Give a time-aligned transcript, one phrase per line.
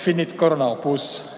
[0.00, 1.28] finit corona opus,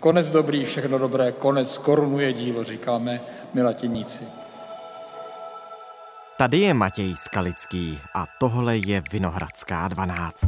[0.00, 3.20] konec dobrý, všechno dobré, konec korunuje dílo, říkáme
[3.54, 4.24] my latiníci.
[6.38, 10.44] Tady je Matěj Skalický a tohle je Vinohradská 12.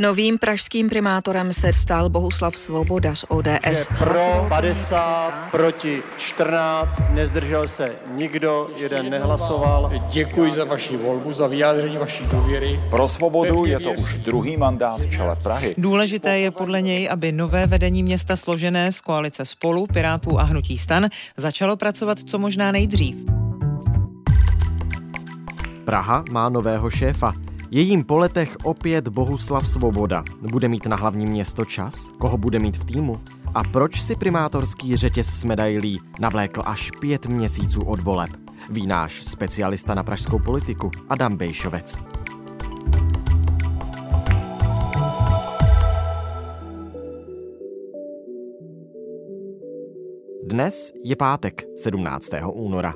[0.00, 3.68] Novým pražským primátorem se stal Bohuslav Svoboda z ODS.
[3.68, 9.92] Je pro 50, proti 14, nezdržel se nikdo, jeden nehlasoval.
[10.10, 12.80] Děkuji za vaši volbu, za vyjádření vaší důvěry.
[12.90, 15.74] Pro svobodu je to už druhý mandát v čele Prahy.
[15.78, 20.78] Důležité je podle něj, aby nové vedení města složené z koalice Spolu, Pirátů a Hnutí
[20.78, 23.16] Stan začalo pracovat co možná nejdřív.
[25.84, 27.49] Praha má nového šéfa.
[27.72, 30.24] Jejím po letech opět Bohuslav Svoboda.
[30.52, 32.10] Bude mít na hlavní město čas?
[32.18, 33.20] Koho bude mít v týmu?
[33.54, 38.30] A proč si primátorský řetěz s medailí navlékl až pět měsíců od voleb?
[38.70, 41.98] Ví náš specialista na pražskou politiku Adam Bejšovec.
[50.44, 52.30] Dnes je pátek 17.
[52.52, 52.94] února.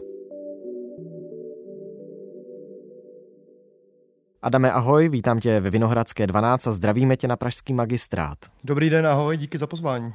[4.45, 8.39] Adame, ahoj, vítám tě ve Vinohradské 12 a zdravíme tě na Pražský magistrát.
[8.65, 10.15] Dobrý den, ahoj, díky za pozvání.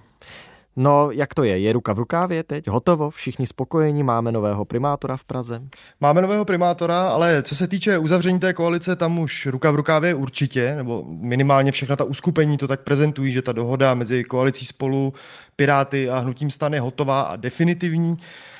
[0.81, 1.59] No, jak to je?
[1.59, 2.67] Je ruka v rukávě teď?
[2.67, 3.09] Hotovo?
[3.09, 4.03] Všichni spokojení?
[4.03, 5.61] Máme nového primátora v Praze?
[6.01, 10.13] Máme nového primátora, ale co se týče uzavření té koalice, tam už ruka v rukávě
[10.13, 15.13] určitě, nebo minimálně všechna ta uskupení to tak prezentují, že ta dohoda mezi koalicí spolu,
[15.55, 18.17] Piráty a hnutím stan je hotová a definitivní.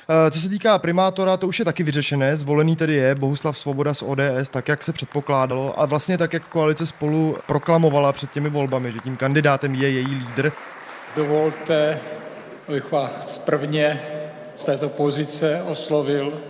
[0.08, 2.36] Eh, co se týká primátora, to už je taky vyřešené.
[2.36, 6.48] Zvolený tedy je Bohuslav Svoboda z ODS, tak jak se předpokládalo a vlastně tak, jak
[6.48, 10.52] koalice spolu proklamovala před těmi volbami, že tím kandidátem je její lídr.
[11.16, 12.00] Dovolte,
[12.68, 14.02] abych vás prvně
[14.56, 16.40] z této pozice oslovil,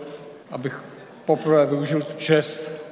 [0.51, 0.85] abych
[1.25, 2.87] poprvé využil tu čest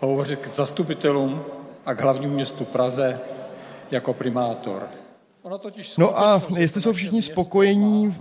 [0.00, 1.44] hovořit k zastupitelům
[1.86, 3.20] a k hlavnímu městu Praze
[3.90, 4.88] jako primátor.
[5.98, 8.16] No a jestli jsou všichni spokojení,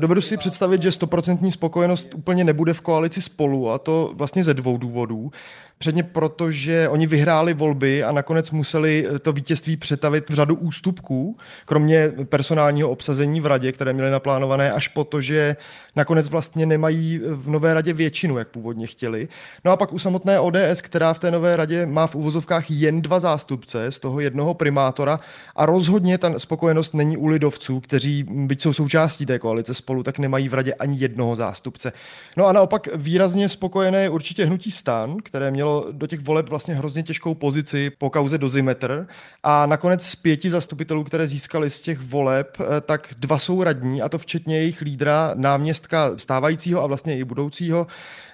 [0.00, 4.54] Dovedu si představit, že stoprocentní spokojenost úplně nebude v koalici spolu a to vlastně ze
[4.54, 5.30] dvou důvodů.
[5.78, 11.36] Předně proto, že oni vyhráli volby a nakonec museli to vítězství přetavit v řadu ústupků,
[11.64, 15.56] kromě personálního obsazení v radě, které měli naplánované, až po to, že
[15.96, 19.28] nakonec vlastně nemají v nové radě většinu, jak původně chtěli.
[19.64, 23.02] No a pak u samotné ODS, která v té nové radě má v uvozovkách jen
[23.02, 25.20] dva zástupce, z toho jednoho primátora
[25.56, 30.18] a rozhodně ta spokojenost není u lidovců, kteří byť jsou součástí té koalice spolu, tak
[30.18, 31.92] nemají v radě ani jednoho zástupce.
[32.36, 36.74] No a naopak výrazně spokojené je určitě hnutí stan, které mělo do těch voleb vlastně
[36.74, 39.06] hrozně těžkou pozici po kauze Dozimetr
[39.42, 44.02] a nakonec z pěti zastupitelů, které získali z těch voleb, eh, tak dva jsou radní
[44.02, 47.86] a to včetně jejich lídra, náměstka stávajícího a vlastně i budoucího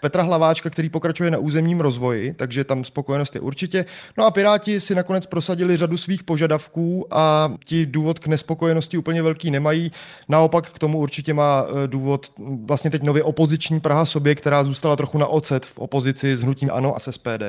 [0.03, 3.85] Petra Hlaváčka, který pokračuje na územním rozvoji, takže tam spokojenost je určitě.
[4.19, 9.23] No a Piráti si nakonec prosadili řadu svých požadavků a ti důvod k nespokojenosti úplně
[9.23, 9.93] velký nemají.
[10.29, 12.33] Naopak k tomu určitě má eh, důvod
[12.65, 16.71] vlastně teď nově opoziční Praha sobě, která zůstala trochu na ocet v opozici s hnutím
[16.73, 17.43] ANO a SPD.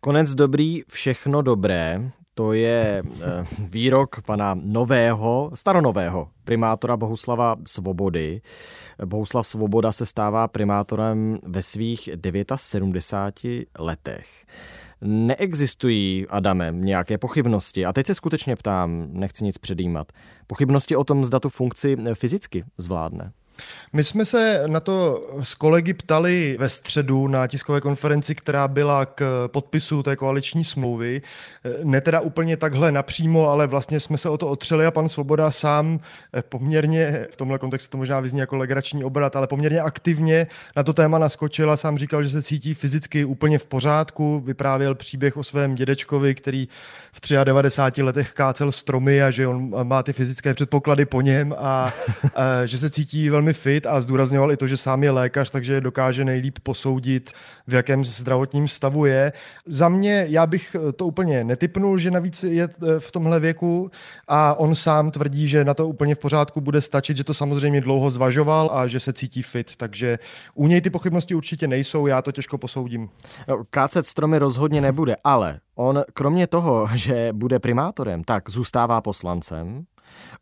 [0.00, 2.10] Konec dobrý, všechno dobré.
[2.34, 8.40] To je eh, výrok pana nového, staronového primátora Bohuslava Svobody.
[9.04, 12.08] Bohuslav Svoboda se stává primátorem ve svých
[12.56, 14.26] 79 letech.
[15.00, 20.12] Neexistují, Adame, nějaké pochybnosti, a teď se skutečně ptám, nechci nic předjímat,
[20.46, 23.32] pochybnosti o tom, zda tu funkci fyzicky zvládne.
[23.92, 29.06] My jsme se na to s kolegy ptali ve středu na tiskové konferenci, která byla
[29.06, 31.22] k podpisu té koaliční smlouvy.
[31.84, 35.50] Ne teda úplně takhle napřímo, ale vlastně jsme se o to otřeli a pan Svoboda
[35.50, 36.00] sám
[36.48, 40.46] poměrně, v tomhle kontextu to možná vyzní jako legrační obrat, ale poměrně aktivně
[40.76, 44.40] na to téma naskočil a sám říkal, že se cítí fyzicky úplně v pořádku.
[44.40, 46.68] Vyprávěl příběh o svém dědečkovi, který
[47.12, 51.92] v 93 letech kácel stromy a že on má ty fyzické předpoklady po něm a,
[52.34, 55.80] a že se cítí velmi fit a zdůrazňoval i to, že sám je lékař, takže
[55.80, 57.32] dokáže nejlíp posoudit,
[57.66, 59.32] v jakém zdravotním stavu je.
[59.66, 62.68] Za mě, já bych to úplně netypnul, že navíc je
[62.98, 63.90] v tomhle věku
[64.28, 67.80] a on sám tvrdí, že na to úplně v pořádku bude stačit, že to samozřejmě
[67.80, 70.18] dlouho zvažoval a že se cítí fit, takže
[70.54, 73.08] u něj ty pochybnosti určitě nejsou, já to těžko posoudím.
[73.48, 79.84] No, kácet stromy rozhodně nebude, ale on kromě toho, že bude primátorem, tak zůstává poslancem,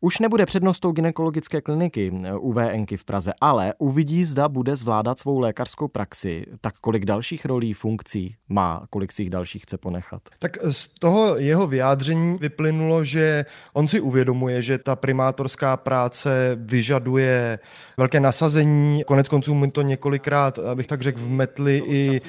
[0.01, 5.39] už nebude přednostou gynekologické kliniky eh, UVNky v Praze, ale uvidí, zda bude zvládat svou
[5.39, 6.47] lékařskou praxi.
[6.61, 10.23] Tak kolik dalších rolí, funkcí má, kolik si jich dalších chce ponechat?
[10.39, 17.59] Tak z toho jeho vyjádření vyplynulo, že on si uvědomuje, že ta primátorská práce vyžaduje
[17.97, 19.05] velké nasazení.
[19.05, 22.21] Konec konců mi to několikrát, abych tak řekl, vmetli i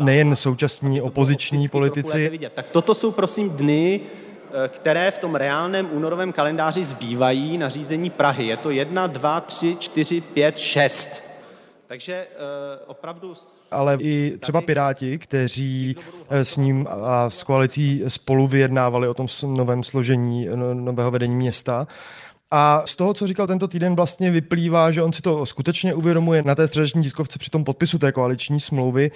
[0.00, 2.40] nejen současní opoziční politici.
[2.54, 4.00] Tak toto jsou prosím dny,
[4.68, 8.46] které v tom reálném únorovém kalendáři zbývají na řízení Prahy.
[8.46, 11.34] Je to jedna, dva, tři, čtyři, pět, šest.
[11.86, 12.42] Takže uh,
[12.86, 13.34] opravdu...
[13.70, 15.96] Ale i třeba Piráti, kteří
[16.30, 21.36] eh, s ním a s koalicí spolu vyjednávali o tom novém složení no, nového vedení
[21.36, 21.86] města,
[22.50, 26.42] a z toho, co říkal tento týden, vlastně vyplývá, že on si to skutečně uvědomuje
[26.42, 29.10] na té středeční tiskovce při tom podpisu té koaliční smlouvy,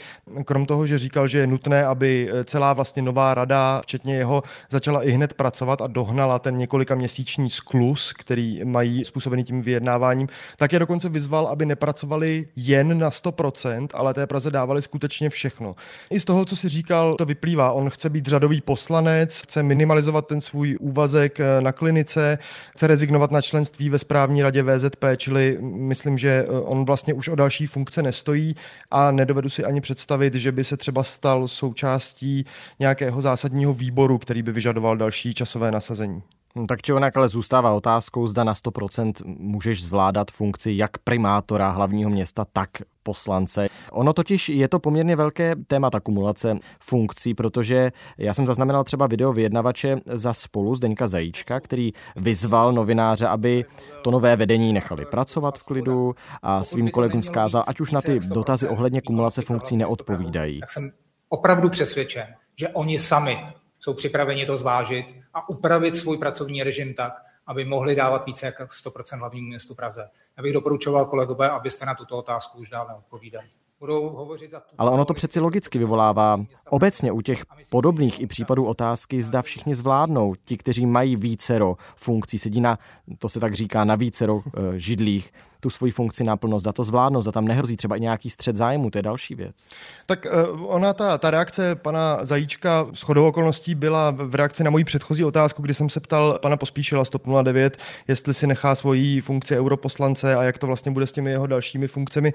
[0.44, 5.02] krom toho, že říkal, že je nutné, aby celá vlastně nová rada, včetně jeho, začala
[5.02, 10.72] i hned pracovat a dohnala ten několika měsíční sklus, který mají způsobený tím vyjednáváním, tak
[10.72, 15.76] je dokonce vyzval, aby nepracovali jen na 100%, ale té Praze dávali skutečně všechno.
[16.10, 17.72] I z toho, co si říkal, to vyplývá.
[17.72, 22.38] On chce být řadový poslanec, chce minimalizovat ten svůj úvazek na klinice,
[22.70, 27.14] chce rezignovat kandidovat na členství ve správní radě VZP, čili myslím, že eh, on vlastně
[27.14, 28.54] už o další funkce nestojí
[28.90, 32.44] a nedovedu si ani představit, že by se třeba stal součástí
[32.80, 36.22] nějakého zásadního výboru, který by vyžadoval další časové nasazení.
[36.54, 41.70] Hm, tak či onak ale zůstává otázkou, zda na 100% můžeš zvládat funkci jak primátora
[41.70, 42.70] hlavního města, tak
[43.02, 43.68] poslance.
[43.92, 49.06] Ono totiž je to poměrně velké téma, ta kumulace funkcí, protože já jsem zaznamenal třeba
[49.06, 53.64] video vyjednavače za spolu Zdeňka Zajíčka, který vyzval novináře, aby
[54.04, 58.18] to nové vedení nechali pracovat v klidu a svým kolegům zkázal, ať už na ty
[58.18, 60.60] dotazy ohledně kumulace funkcí neodpovídají.
[60.60, 60.90] Tak jsem
[61.28, 63.38] opravdu přesvědčen, že oni sami
[63.80, 67.12] jsou připraveni to zvážit a upravit svůj pracovní režim tak,
[67.46, 70.08] aby mohli dávat více jak 100% hlavnímu městu Praze.
[70.36, 73.46] Já bych doporučoval kolegové, abyste na tuto otázku už dál neodpovídali.
[73.80, 78.66] Budou hovořit za Ale ono to přeci logicky vyvolává obecně u těch podobných i případů
[78.66, 80.34] otázky, zda všichni zvládnou.
[80.44, 82.78] Ti, kteří mají vícero funkcí, sedí na,
[83.18, 87.22] to se tak říká, na vícero eh, židlích, tu svoji funkci naplno, zda to zvládnout,
[87.22, 89.68] zda tam nehrozí třeba i nějaký střed zájmu, to je další věc.
[90.06, 94.70] Tak uh, ona, ta, ta reakce pana Zajíčka s chodou okolností byla v reakci na
[94.70, 97.78] moji předchozí otázku, kdy jsem se ptal pana Pospíšila z TOP 09,
[98.08, 101.88] jestli si nechá svoji funkci europoslance a jak to vlastně bude s těmi jeho dalšími
[101.88, 102.32] funkcemi.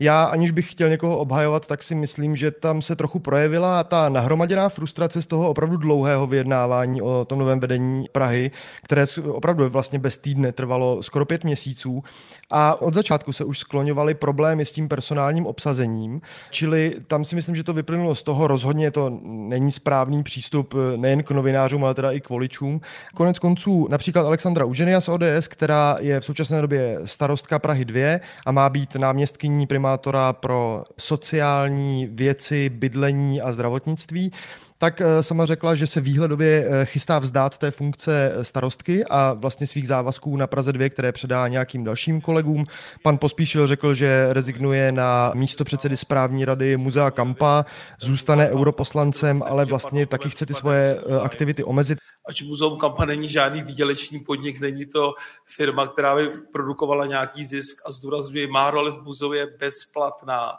[0.00, 4.08] Já, aniž bych chtěl někoho obhajovat, tak si myslím, že tam se trochu projevila ta
[4.08, 8.50] nahromaděná frustrace z toho opravdu dlouhého vyjednávání o tom novém vedení Prahy,
[8.82, 12.04] které opravdu vlastně bez týdne trvalo skoro pět měsíců.
[12.50, 16.20] A od začátku se už skloňovaly problémy s tím personálním obsazením,
[16.50, 20.96] čili tam si myslím, že to vyplynulo z toho, rozhodně to není správný přístup eh,
[20.96, 22.80] nejen k novinářům, ale teda i k voličům.
[23.14, 28.20] Konec konců například Alexandra Uženia z ODS, která je v současné době starostka Prahy 2
[28.46, 34.32] a má být náměstkyní primátora pro sociální věci, bydlení a zdravotnictví,
[34.78, 39.32] tak eh, sama řekla, že se výhledově eh, chystá vzdát té funkce eh, starostky a
[39.32, 42.66] vlastně svých závazků na Praze 2, které předá nějakým dalším kolegům.
[43.02, 47.64] Pan Pospíšil řekl, že rezignuje na místo předsedy správní rady Muzea Kampa,
[48.00, 51.98] zůstane europoslancem, ale vlastně taky chce ty svoje aktivity omezit.
[52.28, 55.14] Ač Muzeum Kampa není žádný výdělečný podnik, není to
[55.46, 60.52] firma, která by produkovala nějaký zisk a zdůrazňuje, má roli v muzeu je bezplatná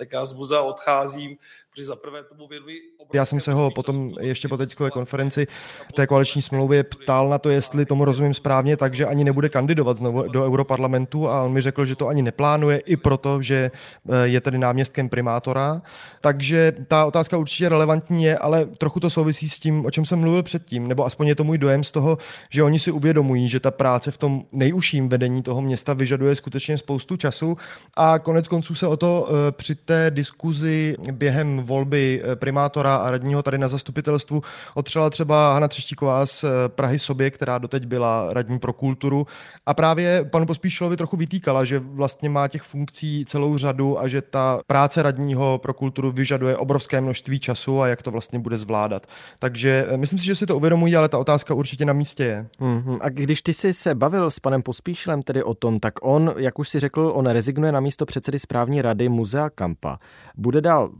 [0.00, 1.36] tak já z muzea odcházím
[1.74, 1.86] protože
[2.28, 2.78] tomu věnuji...
[3.12, 5.46] Já jsem se ho potom ještě po teďkové konferenci
[5.94, 10.28] té koaliční smlouvě ptal na to, jestli tomu rozumím správně, takže ani nebude kandidovat znovu
[10.28, 13.70] do Europarlamentu a on mi řekl, že to ani neplánuje, i proto, že
[14.08, 15.82] eh, je tedy náměstkem primátora.
[16.20, 20.18] Takže ta otázka určitě relevantní je, ale trochu to souvisí s tím, o čem jsem
[20.18, 22.18] mluvil předtím, nebo aspoň je to můj dojem z toho,
[22.50, 26.78] že oni si uvědomují, že ta práce v tom nejužším vedení toho města vyžaduje skutečně
[26.78, 27.56] spoustu času
[27.94, 33.10] a konec konců se o to eh, při té diskuzi během volby eh, primátora a
[33.10, 34.42] radního tady na zastupitelstvu
[34.74, 39.26] otřela třeba Hana Třeštíková z eh, Prahy sobě, která doteď byla radní pro kulturu
[39.66, 44.22] a právě panu Pospíšilovi trochu vytýkala, že vlastně má těch funkcí celou řadu a že
[44.22, 49.06] ta práce radního pro kulturu vyžaduje obrovské množství času a jak to vlastně bude zvládat.
[49.38, 52.46] Takže eh, myslím si, že si to uvědomují, ale ta otázka určitě na místě je.
[52.60, 52.98] Mm-hmm.
[53.00, 56.58] A když ty jsi se bavil s panem Pospíšilem tedy o tom, tak on, jak
[56.58, 59.98] už si řekl, on rezignuje na místo předsedy správní rady Muzea Kampa.
[60.36, 60.90] Bude dál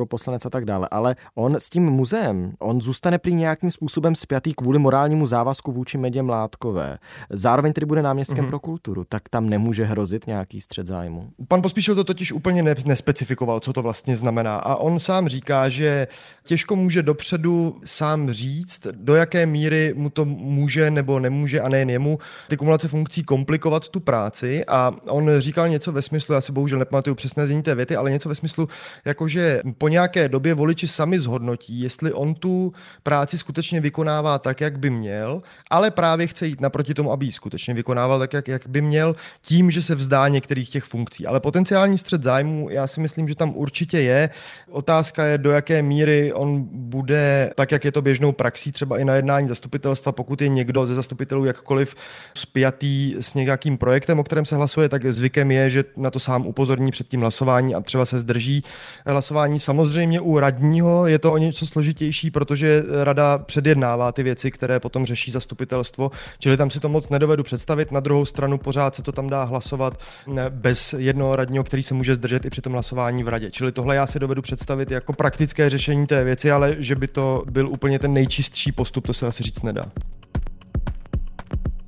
[0.00, 4.54] europoslanec a tak dále, ale on s tím muzeem, on zůstane prý nějakým způsobem spjatý
[4.54, 6.98] kvůli morálnímu závazku vůči Medě Mládkové.
[7.30, 8.48] Zároveň tedy bude náměstkem mm-hmm.
[8.48, 11.30] pro kulturu, tak tam nemůže hrozit nějaký střed zájmu.
[11.48, 14.56] Pan Pospíšil to totiž úplně ne, nespecifikoval, co to vlastně znamená.
[14.56, 16.08] A on sám říká, že
[16.44, 21.90] těžko může dopředu sám říct, do jaké míry mu to může nebo nemůže, a nejen
[21.90, 24.64] jemu, ty kumulace funkcí komplikovat tu práci.
[24.68, 28.10] A on říkal něco ve smyslu, já si bohužel nepamatuju přesné znění té věty, ale
[28.10, 28.68] něco ve smyslu,
[29.04, 34.60] jako že po nějaké době voliči sami zhodnotí, jestli on tu práci skutečně vykonává tak,
[34.60, 38.48] jak by měl, ale právě chce jít naproti tomu, aby ji skutečně vykonával tak, jak,
[38.48, 41.26] jak by měl, tím, že se vzdá některých těch funkcí.
[41.26, 44.30] Ale potenciální střed zájmu, já si myslím, že tam určitě je.
[44.70, 49.04] Otázka je, do jaké míry on bude, tak jak je to běžnou praxí, třeba i
[49.04, 51.94] na jednání zastupitelstva, pokud je někdo ze zastupitelů jakkoliv
[52.34, 56.46] spjatý s nějakým projektem, o kterém se hlasuje, tak zvykem je, že na to sám
[56.46, 58.64] upozorní před tím hlasování a třeba se zdrží
[59.06, 59.60] hlasování.
[59.60, 59.79] Samozřejmě
[60.20, 65.30] u radního je to o něco složitější, protože rada předjednává ty věci, které potom řeší
[65.30, 67.92] zastupitelstvo, čili tam si to moc nedovedu představit.
[67.92, 70.00] Na druhou stranu pořád se to tam dá hlasovat
[70.48, 73.50] bez jednoho radního, který se může zdržet i při tom hlasování v radě.
[73.50, 77.44] Čili tohle já si dovedu představit jako praktické řešení té věci, ale že by to
[77.50, 79.84] byl úplně ten nejčistší postup, to se asi říct nedá.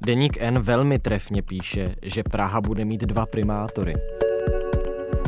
[0.06, 3.94] Deník N velmi trefně píše, že Praha bude mít dva primátory.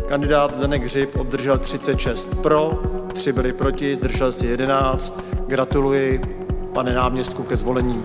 [0.09, 2.83] Kandidát Zenek Hřib obdržel 36 pro,
[3.15, 5.21] 3 byli proti, zdržel si 11.
[5.47, 6.21] Gratuluji,
[6.75, 8.05] pane náměstku, ke zvolení.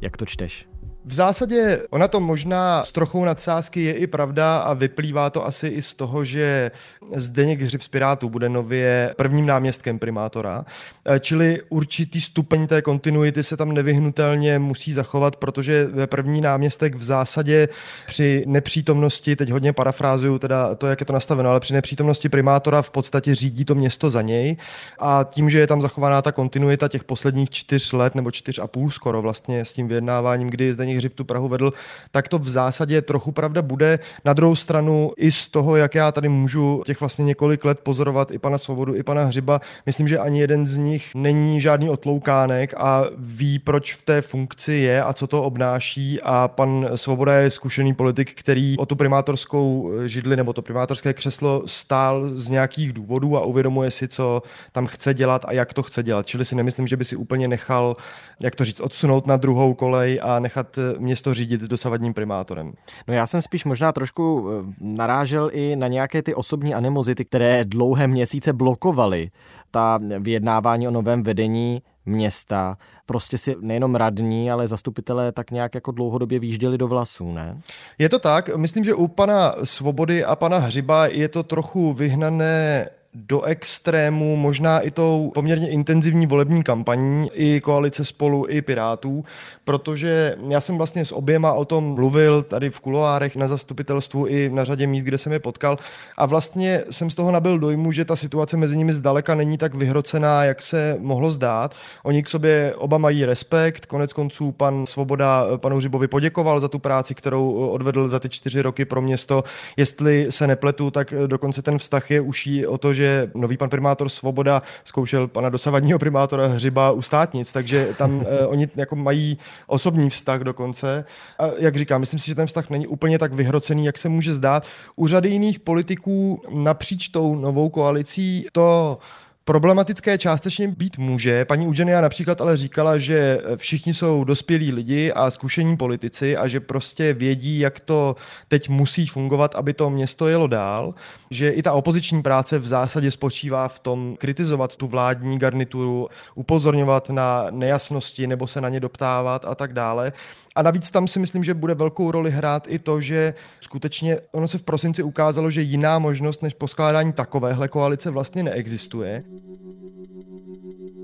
[0.00, 0.71] Jak to čteš?
[1.12, 5.66] V zásadě ona to možná s trochou nadsázky je i pravda a vyplývá to asi
[5.66, 6.70] i z toho, že
[7.14, 10.64] Zdeněk Hřib z Pirátů bude nově prvním náměstkem primátora,
[11.04, 17.02] e, čili určitý stupeň té kontinuity se tam nevyhnutelně musí zachovat, protože první náměstek v
[17.02, 17.68] zásadě
[18.06, 22.82] při nepřítomnosti, teď hodně parafrázuju teda to, jak je to nastaveno, ale při nepřítomnosti primátora
[22.82, 24.56] v podstatě řídí to město za něj.
[24.98, 28.66] A tím, že je tam zachovaná ta kontinuita těch posledních čtyř let nebo čtyř a
[28.66, 31.72] půl skoro vlastně s tím vyjednáváním, kdy Zdeněk Hřib tu Prahu vedl,
[32.10, 33.98] tak to v zásadě trochu pravda bude.
[34.24, 38.30] Na druhou stranu i z toho, jak já tady můžu těch vlastně několik let pozorovat
[38.30, 42.74] i pana Svobodu, i pana Hřiba, myslím, že ani jeden z nich není žádný otloukánek
[42.76, 47.50] a ví, proč v té funkci je a co to obnáší a pan Svoboda je
[47.50, 53.36] zkušený politik, který o tu primátorskou židli nebo to primátorské křeslo stál z nějakých důvodů
[53.36, 54.42] a uvědomuje si, co
[54.72, 56.26] tam chce dělat a jak to chce dělat.
[56.26, 57.96] Čili si nemyslím, že by si úplně nechal,
[58.40, 62.72] jak to říct, odsunout na druhou kolej a nechat město řídit dosavadním primátorem.
[63.08, 67.64] No já jsem spíš možná trošku eh, narážel i na nějaké ty osobní animozity, které
[67.64, 69.30] dlouhé měsíce blokovaly
[69.70, 72.76] ta vyjednávání o novém vedení města.
[73.06, 77.60] Prostě si nejenom radní, ale zastupitelé tak nějak jako dlouhodobě výjížděli do vlasů, ne?
[77.98, 78.56] Je to tak.
[78.56, 84.80] Myslím, že u pana Svobody a pana Hřiba je to trochu vyhnané do extrému, možná
[84.80, 89.24] i tou poměrně intenzivní volební kampaní, i koalice spolu, i Pirátů,
[89.64, 94.50] protože já jsem vlastně s oběma o tom mluvil tady v kuloárech na zastupitelstvu i
[94.52, 95.78] na řadě míst, kde jsem je potkal
[96.16, 99.74] a vlastně jsem z toho nabil dojmu, že ta situace mezi nimi zdaleka není tak
[99.74, 101.74] vyhrocená, jak se mohlo zdát.
[102.02, 106.78] Oni k sobě oba mají respekt, konec konců pan Svoboda panu Hřibovi poděkoval za tu
[106.78, 109.44] práci, kterou odvedl za ty čtyři roky pro město.
[109.76, 113.68] Jestli se nepletu, tak dokonce ten vztah je uší o to, že že nový pan
[113.68, 119.38] primátor Svoboda zkoušel pana dosavadního primátora Hřiba u státnic, takže tam uh, oni jako mají
[119.66, 121.04] osobní vztah dokonce.
[121.38, 124.34] A jak říkám, myslím si, že ten vztah není úplně tak vyhrocený, jak se může
[124.34, 124.66] zdát.
[124.96, 128.98] U řady jiných politiků napříč tou novou koalicí to
[129.44, 131.44] Problematické částečně být může.
[131.44, 136.60] Paní Ugenia například ale říkala, že všichni jsou dospělí lidi a zkušení politici a že
[136.60, 138.16] prostě vědí, jak to
[138.48, 140.94] teď musí fungovat, aby to město jelo dál.
[141.30, 147.10] Že i ta opoziční práce v zásadě spočívá v tom kritizovat tu vládní garnituru, upozorňovat
[147.10, 150.12] na nejasnosti nebo se na ně doptávat a tak dále.
[150.54, 154.48] A navíc tam si myslím, že bude velkou roli hrát i to, že skutečně ono
[154.48, 159.24] se v prosinci ukázalo, že jiná možnost než poskládání takovéhle koalice vlastně neexistuje.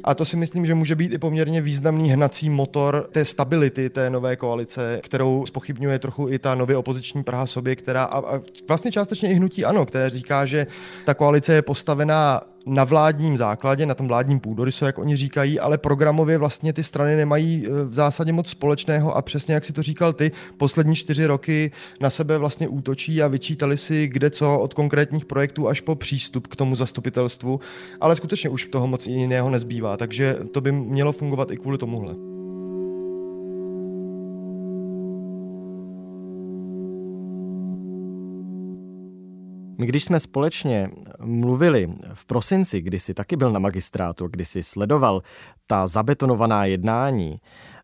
[0.04, 4.10] A to si myslím, že může být i poměrně významný hnací motor té stability té
[4.10, 9.30] nové koalice, kterou spochybňuje trochu i ta nově opoziční Praha sobě, která a, vlastně částečně
[9.30, 10.66] i hnutí ano, které říká, že
[11.04, 15.78] ta koalice je postavená na vládním základě, na tom vládním půdorysu, jak oni říkají, ale
[15.78, 19.82] programově vlastně ty strany nemají e, v zásadě moc společného a přesně jak si to
[19.82, 24.74] říkal ty, poslední čtyři roky na sebe vlastně útočí a vyčítali si kde co od
[24.74, 27.60] konkrétních projektů až po přístup k tomu zastupitelstvu,
[28.00, 32.14] ale skutečně už toho moc jiného nezbývá, takže to by mělo fungovat i kvůli tomuhle.
[39.80, 44.62] My když jsme společně mluvili v prosinci, kdy jsi taky byl na magistrátu, kdy jsi
[44.62, 45.22] sledoval
[45.66, 47.36] ta zabetonovaná jednání,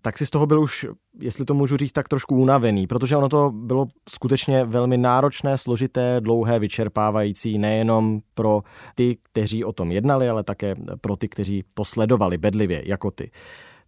[0.03, 0.87] tak si z toho byl už,
[1.21, 6.21] jestli to můžu říct, tak trošku unavený, protože ono to bylo skutečně velmi náročné, složité,
[6.21, 8.63] dlouhé, vyčerpávající nejenom pro
[8.95, 13.31] ty, kteří o tom jednali, ale také pro ty, kteří to sledovali bedlivě, jako ty.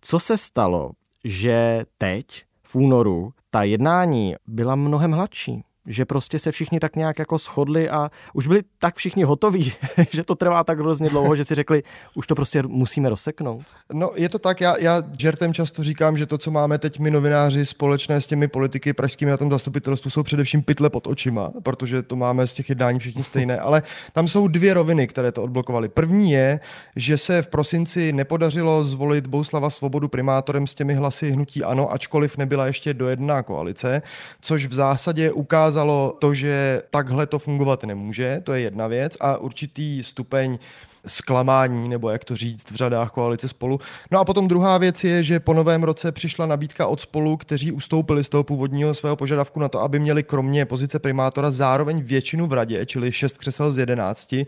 [0.01, 0.91] Co se stalo,
[1.25, 2.27] že teď,
[2.63, 7.91] v únoru, ta jednání byla mnohem hladší že prostě se všichni tak nějak jako shodli
[7.91, 9.73] a už byli tak všichni hotoví,
[10.11, 11.83] že to trvá tak hrozně dlouho, že si řekli,
[12.15, 13.63] už to prostě musíme rozseknout.
[13.93, 17.11] No je to tak, já, já žertem často říkám, že to, co máme teď my
[17.11, 22.03] novináři společné s těmi politiky pražskými na tom zastupitelstvu, jsou především pytle pod očima, protože
[22.03, 25.89] to máme z těch jednání všichni stejné, ale tam jsou dvě roviny, které to odblokovaly.
[25.89, 26.61] První je,
[26.97, 32.37] že se v prosinci nepodařilo zvolit Bouslava Svobodu primátorem s těmi hlasy hnutí ano, ačkoliv
[32.37, 34.03] nebyla ještě dojedná koalice,
[34.41, 39.17] což v zásadě ukázalo, ukázalo to, že takhle to fungovat nemůže, to je jedna věc
[39.21, 40.59] a určitý stupeň
[41.07, 43.81] zklamání, nebo jak to říct, v řadách koalice spolu.
[44.11, 47.73] No a potom druhá věc je, že po novém roce přišla nabídka od spolu, kteří
[47.73, 52.47] ustoupili z toho původního svého požadavku na to, aby měli kromě pozice primátora zároveň většinu
[52.47, 54.47] v radě, čili šest křesel z jedenácti.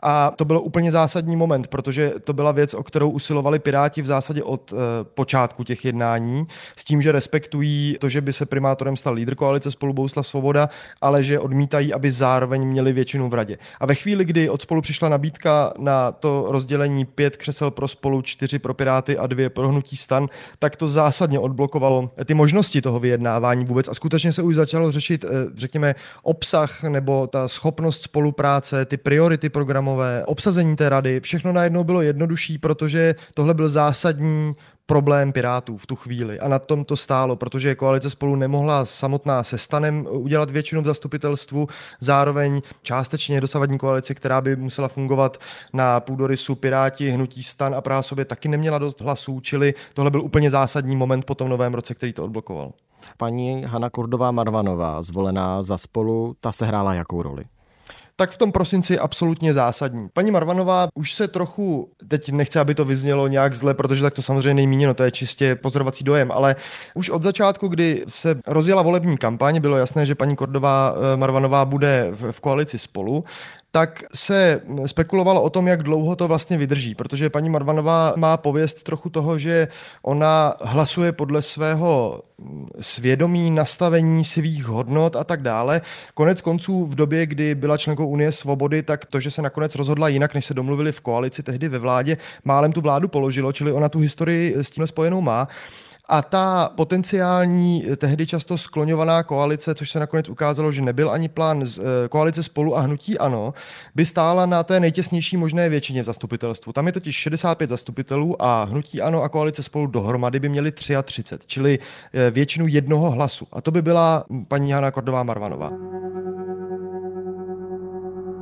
[0.00, 4.06] A to byl úplně zásadní moment, protože to byla věc, o kterou usilovali Piráti v
[4.06, 8.96] zásadě od e, počátku těch jednání, s tím, že respektují to, že by se primátorem
[8.96, 10.68] stal lídr koalice spolu Bouslav Svoboda,
[11.00, 13.58] ale že odmítají, aby zároveň měli většinu v radě.
[13.80, 18.22] A ve chvíli, kdy od spolu přišla nabídka na to rozdělení pět křesel pro spolu,
[18.22, 23.00] čtyři pro Piráty a dvě pro hnutí stan, tak to zásadně odblokovalo ty možnosti toho
[23.00, 23.88] vyjednávání vůbec.
[23.88, 29.48] A skutečně se už začalo řešit, e, řekněme, obsah nebo ta schopnost spolupráce, ty priority
[29.48, 34.54] programu programové, obsazení té rady, všechno najednou bylo jednodušší, protože tohle byl zásadní
[34.86, 36.40] problém Pirátů v tu chvíli.
[36.40, 40.86] A na tom to stálo, protože koalice spolu nemohla samotná se stanem udělat většinu v
[40.86, 41.68] zastupitelstvu,
[42.00, 45.38] zároveň částečně dosavadní koalice, která by musela fungovat
[45.72, 50.22] na půdorysu Piráti, Hnutí stan a Praha sobě taky neměla dost hlasů, čili tohle byl
[50.22, 52.72] úplně zásadní moment po tom novém roce, který to odblokoval.
[53.16, 57.44] Paní Hanna Kurdová Marvanová, zvolená za spolu, ta se hrála jakou roli?
[58.16, 60.08] Tak v tom prosinci absolutně zásadní.
[60.12, 64.22] Paní Marvanová už se trochu, teď nechce, aby to vyznělo nějak zle, protože tak to
[64.22, 66.56] samozřejmě nejmíněno, to je čistě pozorovací dojem, ale
[66.94, 71.64] už od začátku, kdy se rozjela volební kampaň, bylo jasné, že paní Kordová eh, Marvanová
[71.64, 73.24] bude v koalici spolu,
[73.76, 78.82] tak se spekulovalo o tom, jak dlouho to vlastně vydrží, protože paní Marvanová má pověst
[78.82, 79.68] trochu toho, že
[80.02, 82.22] ona hlasuje podle svého
[82.80, 85.80] svědomí, nastavení svých hodnot a tak dále.
[86.14, 90.08] Konec konců v době, kdy byla členkou Unie svobody, tak to, že se nakonec rozhodla
[90.08, 93.88] jinak, než se domluvili v koalici tehdy ve vládě, málem tu vládu položilo, čili ona
[93.88, 95.48] tu historii s tím spojenou má.
[96.08, 101.64] A ta potenciální, tehdy často skloňovaná koalice, což se nakonec ukázalo, že nebyl ani plán
[101.64, 103.54] z, eh, koalice spolu a hnutí ano,
[103.94, 106.72] by stála na té nejtěsnější možné většině v zastupitelstvu.
[106.72, 111.38] Tam je totiž 65 zastupitelů a hnutí ano a koalice spolu dohromady by měli 33,
[111.46, 111.78] čili
[112.12, 113.46] eh, většinu jednoho hlasu.
[113.52, 115.70] A to by byla paní Jana Kordová Marvanová.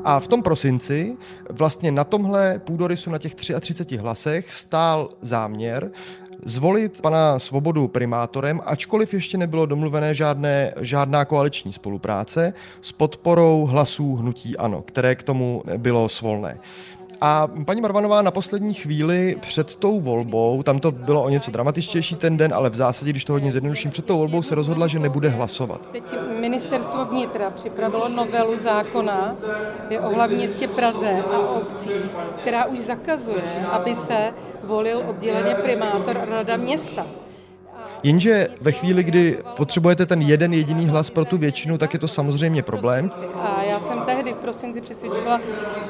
[0.05, 1.17] A v tom prosinci
[1.51, 5.91] vlastně na tomhle půdorysu na těch 33 hlasech stál záměr
[6.45, 14.17] zvolit pana Svobodu primátorem, ačkoliv ještě nebylo domluvené žádné, žádná koaliční spolupráce s podporou hlasů
[14.17, 16.59] hnutí ANO, které k tomu bylo svolné.
[17.27, 22.17] A paní Marvanová na poslední chvíli před tou volbou, tam to bylo o něco dramatičtější
[22.17, 24.99] ten den, ale v zásadě, když to hodně zjednoduším, před tou volbou se rozhodla, že
[24.99, 25.81] nebude hlasovat.
[25.93, 26.05] Teď
[26.41, 29.35] ministerstvo vnitra připravilo novelu zákona
[30.01, 31.91] o hlavním městě Praze a obcí,
[32.39, 34.33] která už zakazuje, aby se
[34.65, 37.07] volil odděleně primátor rada města.
[38.05, 42.09] Jenže ve chvíli, kdy potřebujete ten jeden jediný hlas pro tu většinu, tak je to
[42.09, 43.11] samozřejmě problém.
[43.35, 45.41] A já jsem tehdy v prosinci přesvědčila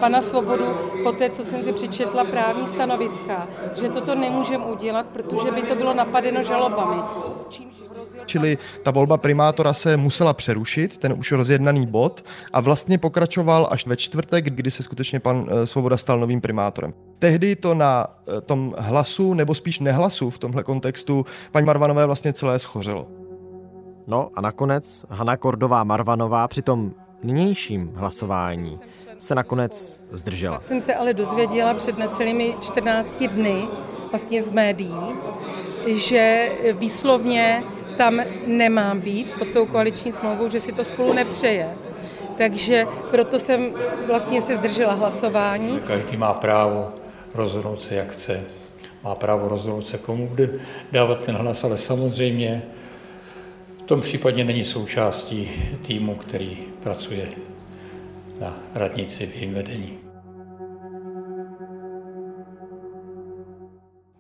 [0.01, 0.65] pana Svobodu
[1.03, 3.49] po té, co jsem si přečetla právní stanoviska,
[3.81, 7.03] že toto nemůžeme udělat, protože by to bylo napadeno žalobami.
[8.27, 13.87] Čili ta volba primátora se musela přerušit, ten už rozjednaný bod, a vlastně pokračoval až
[13.87, 16.95] ve čtvrtek, kdy se skutečně pan eh, Svoboda stal novým primátorem.
[17.19, 22.33] Tehdy to na eh, tom hlasu, nebo spíš nehlasu v tomhle kontextu, paní Marvanové vlastně
[22.33, 23.07] celé schořelo.
[24.07, 28.81] No a nakonec Hanna Kordová Marvanová při tom nynějším hlasování
[29.19, 30.61] se nakonec zdržela.
[30.61, 33.69] Jsem se ale dozvěděla před necelými 14 dny
[34.11, 34.95] vlastně z médií,
[35.87, 37.63] že výslovně
[37.97, 41.75] tam nemá být pod tou koaliční smlouvou, že si to spolu nepřeje.
[42.39, 43.73] Takže proto jsem
[44.07, 45.81] vlastně se zdržela hlasování.
[45.87, 46.93] Každý má právo
[47.35, 48.45] rozhodnout se, jak chce.
[49.05, 50.51] Má právo rozhodnout se, komu bude
[50.93, 52.63] dávat ten hlas, ale samozřejmě
[53.79, 55.51] v tom případě není součástí
[55.87, 57.29] týmu, který pracuje
[58.41, 59.99] na radnici v jejím vedení.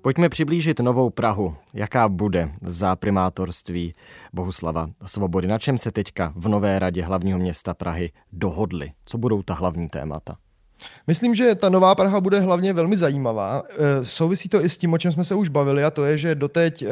[0.02, 1.54] Pojďme přiblížit novou Prahu.
[1.74, 3.94] Jaká bude za primátorství
[4.32, 5.48] Bohuslava Svobody?
[5.48, 8.88] Na čem se teďka v nové radě hlavního města Prahy dohodli?
[9.04, 10.36] Co budou ta hlavní témata?
[11.06, 13.62] Myslím, že ta nová Praha bude hlavně velmi zajímavá.
[13.70, 16.18] E, souvisí to i s tím, o čem jsme se už bavili, a to je,
[16.18, 16.88] že doteď e,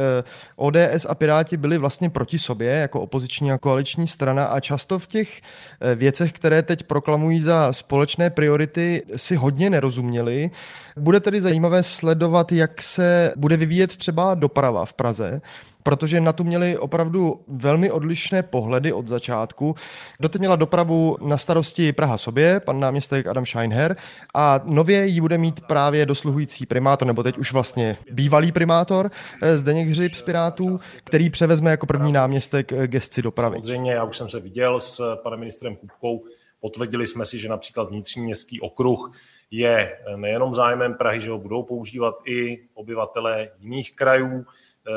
[0.57, 5.07] ODS a Piráti byli vlastně proti sobě jako opoziční a koaliční strana a často v
[5.07, 5.41] těch
[5.81, 10.51] e, věcech, které teď proklamují za společné priority, si hodně nerozuměli.
[10.97, 15.41] Bude tedy zajímavé sledovat, jak se bude vyvíjet třeba doprava v Praze
[15.83, 19.75] protože na tu měli opravdu velmi odlišné pohledy od začátku.
[20.21, 23.97] Doteď měla dopravu na starosti Praha sobě, pan náměstek Adam Scheinher,
[24.35, 29.09] a nově ji bude mít právě dosluhující primátor, nebo teď už vlastně bývalý primátor
[29.43, 33.57] eh, Zdeněk Hřib z Pirátů, který převezme jako první náměstek eh, gestci dopravy.
[33.57, 36.25] Samozřejmě, já už jsem se viděl s panem ministrem Kupkou,
[36.61, 39.13] potvrdili jsme si, že například vnitřní městský okruh
[39.51, 44.47] je nejenom zájmem Prahy, že ho budou používat i obyvatelé jiných krajů, Eh,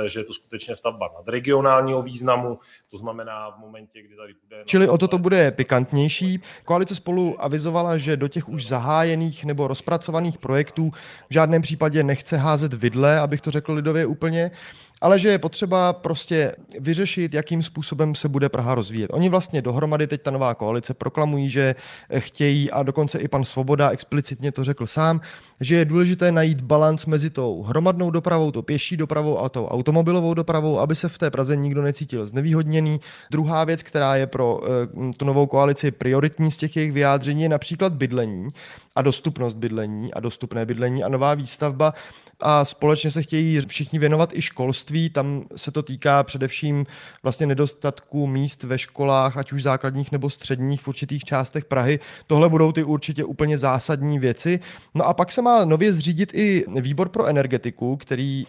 [0.08, 2.60] že je to skutečně stavba nadregionálního významu,
[2.92, 4.64] to znamená v momentě, kdy tady bude...
[4.66, 6.42] Čili o to to bude pikantnější.
[6.64, 10.92] Koalice spolu avizovala, že do těch už zahájených nebo rozpracovaných projektů
[11.30, 14.52] v žádném případě nechce házet vidle, abych to řekl lidově úplně,
[15.02, 19.12] ale že je potřeba prostě vyřešit, jakým způsobem se bude Praha rozvíjet.
[19.14, 21.76] Oni vlastně dohromady teď ta nová koalice proklamují, že
[22.18, 25.22] chtějí, a dokonce i pan Svoboda explicitně to řekl sám,
[25.62, 30.34] že je důležité najít balans mezi tou hromadnou dopravou, tou pěší dopravou a tou automobilovou
[30.34, 33.00] dopravou, aby se v té Praze nikdo necítil znevýhodněný.
[33.32, 37.50] Druhá věc, která je pro eh, tu novou koalici prioritní z těch jejich vyjádření, je
[37.50, 38.48] například bydlení
[38.96, 41.94] a dostupnost bydlení a dostupné bydlení a nová výstavba
[42.40, 45.10] a společně se chtějí všichni věnovat i školství.
[45.10, 46.86] Tam se to týká především
[47.24, 52.00] vlastně nedostatku míst ve školách, ať už základních nebo středních v určitých částech Prahy.
[52.28, 54.60] Tohle budou ty určitě úplně zásadní věci.
[54.94, 58.48] No a pak se má nově zřídit i výbor pro energetiku, který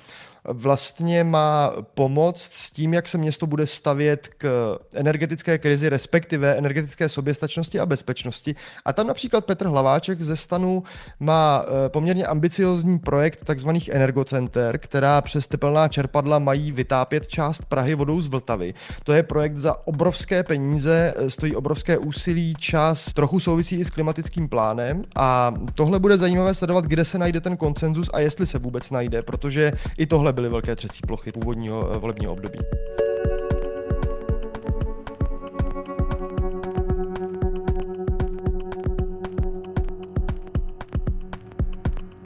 [0.48, 7.08] vlastně má pomoct s tím, jak se město bude stavět k energetické krizi, respektive energetické
[7.08, 8.54] soběstačnosti a bezpečnosti.
[8.84, 10.82] A tam například Petr Hlaváček ze stanu
[11.20, 17.94] má eh, poměrně ambiciozní projekt takzvaných energocenter, která přes tepelná čerpadla mají vytápět část Prahy
[17.94, 18.74] vodou z Vltavy.
[19.04, 23.90] To je projekt za obrovské peníze, eh, stojí obrovské úsilí, čas, trochu souvisí i s
[23.90, 28.58] klimatickým plánem a tohle bude zajímavé sledovat, kde se najde ten konsenzus a jestli se
[28.58, 32.58] vůbec najde, protože i tohle byly velké třecí plochy původního eh, volebního období.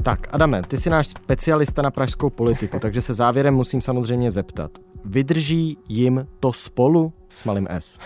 [0.05, 4.71] Tak, Adame, ty jsi náš specialista na pražskou politiku, takže se závěrem musím samozřejmě zeptat.
[5.05, 7.99] Vydrží jim to spolu s malým S?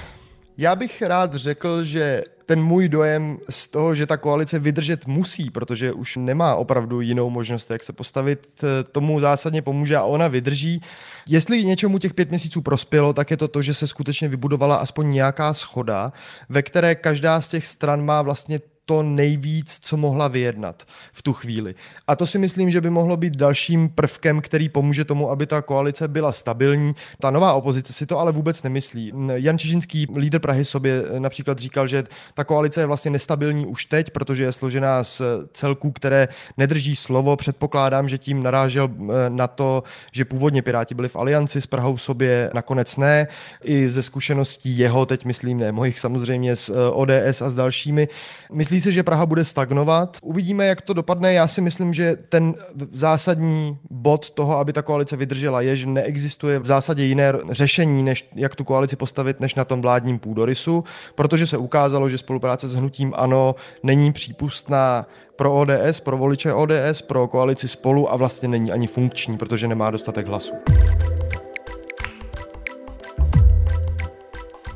[0.58, 5.50] Já bych rád řekl, že ten můj dojem z toho, že ta koalice vydržet musí,
[5.50, 10.80] protože už nemá opravdu jinou možnost, jak se postavit, tomu zásadně pomůže a ona vydrží.
[11.28, 15.10] Jestli něčemu těch pět měsíců prospělo, tak je to to, že se skutečně vybudovala aspoň
[15.10, 16.12] nějaká schoda,
[16.48, 21.32] ve které každá z těch stran má vlastně to nejvíc, co mohla vyjednat v tu
[21.32, 21.74] chvíli.
[22.06, 25.62] A to si myslím, že by mohlo být dalším prvkem, který pomůže tomu, aby ta
[25.62, 26.94] koalice byla stabilní.
[27.18, 29.12] Ta nová opozice si to ale vůbec nemyslí.
[29.34, 34.10] Jan Čižinský, lídr Prahy, sobě například říkal, že ta koalice je vlastně nestabilní už teď,
[34.10, 37.36] protože je složená z celků, které nedrží slovo.
[37.36, 41.98] Předpokládám, že tím narážel eh, na to, že původně Piráti byli v alianci s Prahou
[41.98, 43.26] sobě, nakonec ne.
[43.62, 48.08] I ze zkušeností jeho, teď myslím, ne mojich samozřejmě s eh, ODS a s dalšími.
[48.52, 50.16] Myslím, Myslí si, že Praha bude stagnovat.
[50.22, 51.32] Uvidíme, jak to dopadne.
[51.32, 52.54] Já si myslím, že ten
[52.92, 58.28] zásadní bod toho, aby ta koalice vydržela, je, že neexistuje v zásadě jiné řešení, než
[58.34, 60.84] jak tu koalici postavit, než na tom vládním půdorysu,
[61.14, 65.06] protože se ukázalo, že spolupráce s hnutím ANO není přípustná
[65.36, 69.90] pro ODS, pro voliče ODS, pro koalici spolu a vlastně není ani funkční, protože nemá
[69.90, 70.52] dostatek hlasů.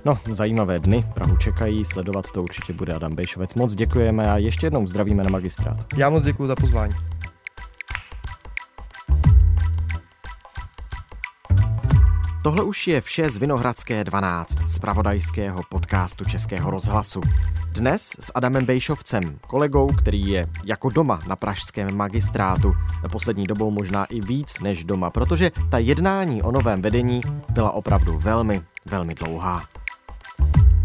[0.09, 3.55] No, zajímavé dny Prahu čekají, sledovat to určitě bude Adam Bejšovec.
[3.55, 5.87] Moc děkujeme a ještě jednou zdravíme na magistrát.
[5.97, 6.93] Já moc děkuji za pozvání.
[12.43, 17.21] Tohle už je vše z Vinohradské 12, z pravodajského podcastu Českého rozhlasu.
[17.73, 22.73] Dnes s Adamem Bejšovcem, kolegou, který je jako doma na pražském magistrátu.
[23.13, 28.19] Poslední dobou možná i víc než doma, protože ta jednání o novém vedení byla opravdu
[28.19, 29.78] velmi, velmi dlouhá.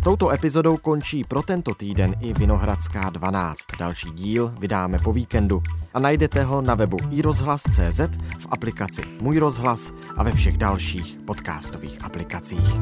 [0.04, 3.66] Touto epizodou končí pro tento týden i Vinohradská 12.
[3.80, 5.62] Další díl vydáme po víkendu
[5.94, 8.00] a najdete ho na webu iRozhlas.cz,
[8.40, 12.80] v aplikaci Můj rozhlas a ve všech dalších podcastových aplikacích.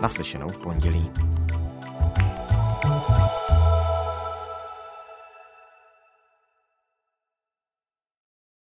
[0.00, 1.10] Naslyšenou v pondělí.